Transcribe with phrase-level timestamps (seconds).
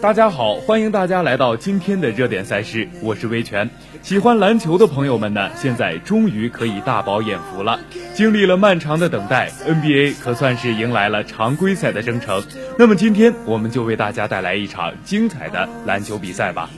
[0.00, 3.68] 大家好，欢迎大家来到今天的热点赛事，我是威权。
[4.02, 7.80] 喜欢篮球的朋友们呢，现在终于可以大饱眼福了。
[8.14, 12.44] 经历了漫长的等待，NBA 可算是迎来了常规赛的征程。
[12.78, 16.68] 那么今天我们就为大家带来一场精彩的篮球比赛吧。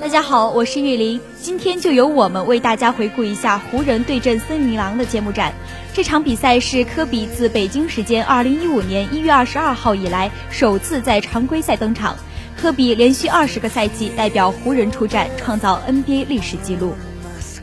[0.00, 5.52] 大家好，我是玉林，今天就由我们为大家回顾一下湖人对阵森林狼的揭幕战。
[6.00, 12.16] 这场比赛是科比自北京时间二零一五年一月二十二号以来首次在常规赛登场。
[12.56, 16.94] 科比连续二十个赛季代表湖人出战，创造 NBA 历史纪录。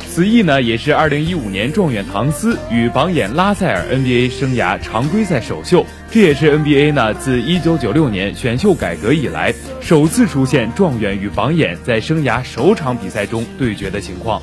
[0.08, 9.52] 此役呢，也是二零一五年状元唐斯与榜眼拉塞尔 NBA 生涯常规赛首秀，这也是 NBA 呢自一九九六年选秀改革以来
[9.82, 14.40] 首次出现状元与榜眼在生涯首场比赛中对决的情况。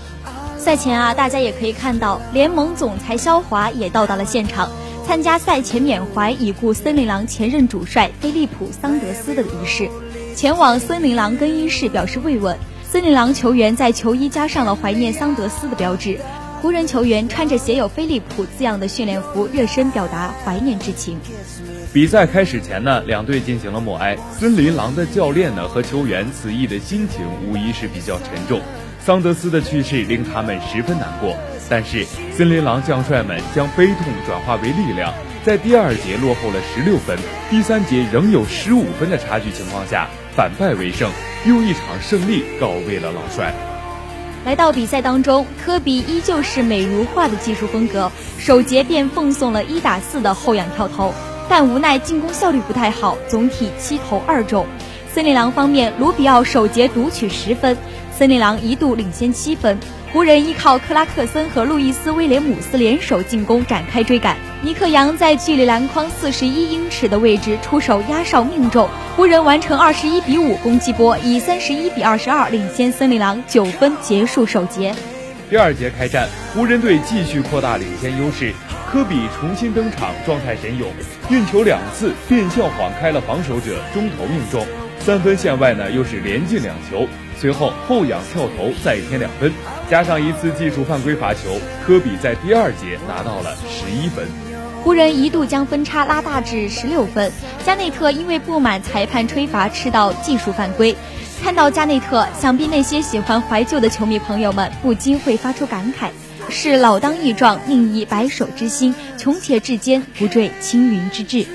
[0.64, 4.70] 赛前啊，大家也可以看到，联盟总裁肖华也到达了现场，
[5.06, 9.90] 参加赛前缅怀已故森林狼前任主帅菲利普·桑德斯的仪式，
[10.34, 12.56] 前往森林狼更衣室表示慰问。
[12.82, 16.18] 森林狼球员在球衣加上了怀念桑德斯的标志，
[16.62, 21.18] 湖人球员穿着写有菲利普字样的训练服，热身表达怀念之情。
[21.92, 24.16] 比赛开始前呢，两队进行了默哀。
[24.32, 28.62] 森林狼的教练呢和球员此役的心情无疑是比较沉重。
[29.04, 31.36] 桑德斯的去世令他们十分难过，
[31.68, 35.12] 但是森林狼将帅们将悲痛转化为力量，
[35.44, 37.14] 在第二节落后了十六分，
[37.50, 41.10] 第三节仍有十五分的差距情况下反败为胜，
[41.46, 43.52] 用一场胜利告慰了老帅。
[44.46, 51.12] 来到比赛当中，科比依旧是美如画的技术风格，首节便奉送了一打四的后仰跳投，
[51.46, 54.64] 但无奈进攻效率不太好，总体七投二中。
[55.12, 57.76] 森林狼方面，卢比奥首节独取十分。
[58.16, 59.76] 森林狼一度领先七分，
[60.12, 64.36] 湖人依靠克拉克森和路易斯威廉姆斯联手进攻展开追赶。
[64.62, 74.94] 尼克杨在距离篮筐四十一英尺的位置出手压哨命中，湖人完成二十一比五攻击波，以三十一比二十二领先森林狼九分结束首节。
[75.50, 78.54] 第二节开战，湖人队继续扩大领先优势，
[78.88, 80.88] 科比重新登场，状态神勇，
[81.30, 84.64] 运球两次变向晃开了防守者，中投命中，
[85.00, 87.08] 三分线外呢又是连进两球。
[87.38, 89.52] 随后后仰跳投再添两分，
[89.90, 94.26] 加上一次技术犯规罚球，科比在第二节拿到了十一分。
[94.82, 97.32] 湖人一度将分差拉大至十六分。
[97.64, 100.94] 加内特因为不满裁判吹罚吃到技术犯规，
[101.42, 106.10] 看到加内特，想必那些喜欢怀旧的球迷朋友们不禁会发出感慨：
[106.50, 111.46] 是老当益壮，宁以白首之心，穷且至坚，不坠青云之志。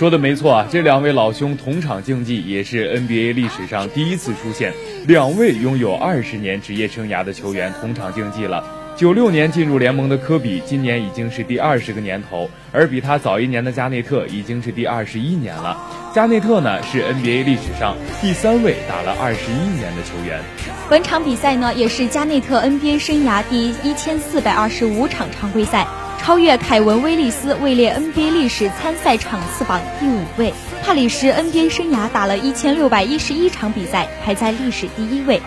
[0.00, 4.72] 说的没错啊，这两位老兄同场竞技也是 NBA 历史上第一次出现，
[5.06, 8.64] 两位拥有二十年职业生涯的球员同场竞技了。
[8.96, 15.76] 九六年进入联盟的科比，今年已经是第二十个年头，而比他早一年的加内特已经是第二十一年了。
[16.14, 20.40] 加内特呢是 NBA 历史上第三位打了二十一年的球员。
[20.88, 25.86] 本场比赛呢也是加内特 NBA 生涯第一千四百二十五场常规赛。
[26.30, 30.54] 超越凯文·威利斯，位列 NBA 历史参赛场次榜第五位。
[30.80, 35.42] 帕里什 NBA 生涯打了一千六百一十一场比赛，排在历史第一位。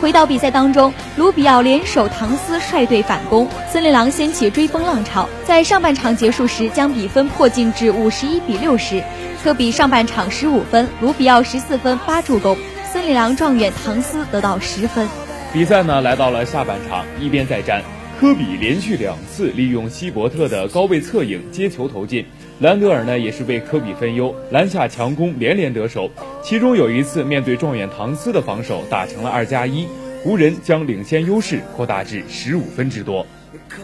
[0.00, 9.00] 回到比赛当中，卢比奥联手唐斯率队反攻，森林狼掀起追风浪潮，在上半场结束时将比分迫近至五十一比六十。
[9.44, 12.58] 科比上半场十五分，卢比奥十四分八助攻，
[12.92, 15.08] 森林狼状元唐斯得到十分。
[15.52, 17.80] 比赛呢来到了下半场，一边再战。
[18.20, 22.24] 科比连续两次利用希伯特的高位侧影接球投进，
[22.60, 26.08] 兰德尔呢也是为科比分忧，篮下强攻连连得手，
[26.42, 29.86] 其中有一次面对状元唐斯的防守打成了二加一，
[30.22, 33.26] 湖人将领先优势扩大至十五分之多。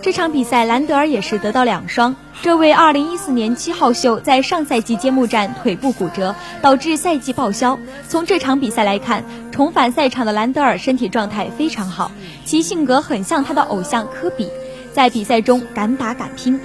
[0.02, 2.14] 这场比赛，兰德尔也是得到两双。
[2.42, 7.78] 这位2014年七号秀在上赛季揭幕战腿部骨折，导致赛季报销。
[8.08, 12.10] 从这场比赛来看，重返赛场的兰德尔身体状态非常好，
[12.44, 14.48] 其性格很像他的偶像科比，
[14.92, 16.58] 在比赛中敢打敢拼。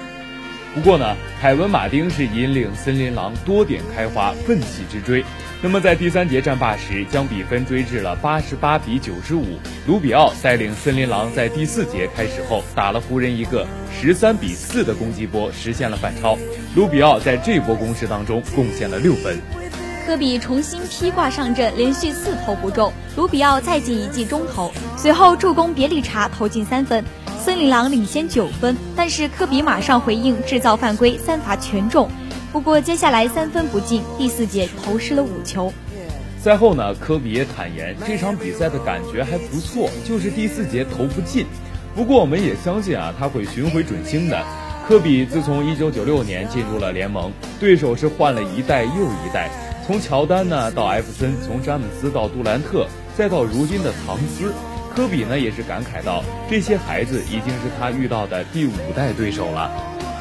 [0.76, 5.24] 不过呢，凯文·马丁是引领森林狼多点开花，奋起直追。
[5.62, 9.58] 那么在第三节战罢时，将比分追至了八十八比九十五。
[9.88, 16.38] 卢比奥带领森林狼在第四节开始后打了湖人一个十三比四的攻击波，实现了反超。
[16.76, 19.40] 卢比奥在这波攻势当中贡献了六分。
[20.06, 22.92] 科比重新披挂上阵，连续四投不中。
[23.16, 27.02] 卢比奥再进一记中投，随后助攻别利查投进三分。
[27.46, 32.10] 森林狼领先九分，但是科比马上回应，制造犯规，三罚全中。
[32.52, 35.72] 不过接下来三分不进，第四节投失了五球。
[36.40, 41.46] 赛后呢，科比也坦言这场比赛的感觉还不错，就是第四节投不进。
[41.96, 44.44] 不过我们也相信啊，他会寻回准星的。
[44.88, 49.52] 科比自从一九九六年进入了联盟，对手是换了一代又一代，
[49.86, 54.52] 从乔丹呢到艾弗森，从詹姆斯到杜兰特，再到如今的唐斯，
[54.96, 59.70] 科比呢也是感慨到，这些孩子已经是他遇到的第五代对手了。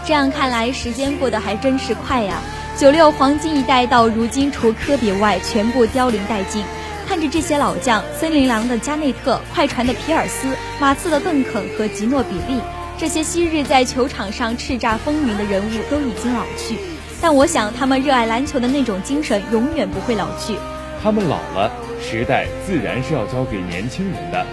[0.04, 2.42] 这样看来，时间过得还真是快呀！
[2.76, 6.64] 九六黄金一代到如今，除科比外，全部凋零殆尽。
[7.06, 10.48] 看着这些老将，森林狼的加内特、快船的皮尔斯、
[10.80, 12.60] 马刺的邓肯和吉诺比利，
[12.98, 16.76] 这些昔日在球场上叱咤风云的人物都已经老去。
[17.20, 20.56] 但我想，他们热爱篮球的那种精神永远不会老去。
[21.00, 21.70] 他们老了，
[22.02, 24.44] 时代自然是要交给年轻人的。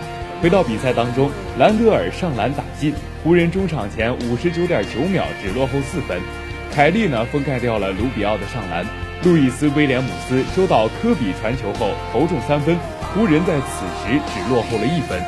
[0.42, 1.30] 回到比赛当中，
[1.60, 6.20] 兰德尔上篮打进，湖人中场前五十九点九秒只落后四分。
[6.74, 8.84] 凯利呢封盖掉了卢比奥的上篮。
[9.24, 12.76] 路易斯·威廉姆斯收到科比传球后投中三分，
[13.14, 15.22] 湖人在此时只落后了一分。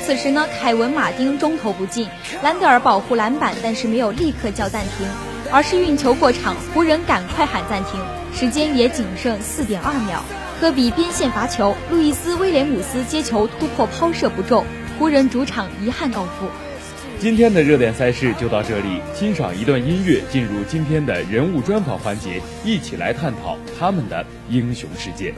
[0.00, 2.08] 此时呢，凯文·马丁中投不进，
[2.40, 5.08] 兰德尔保护篮板，但是没有立刻叫暂停，
[5.50, 8.00] 而是运球过场，湖人赶快喊暂停，
[8.32, 10.22] 时间也仅剩四点二秒。
[10.62, 14.64] 科比边线罚球，路易斯·威廉姆斯接球突破抛射不中，
[14.96, 16.46] 湖人主场遗憾告负。
[17.18, 25.34] 今天的热点赛事就到这里，欣赏一段音乐，进入今天的人物专访环节，一起来探讨他们的英雄世界。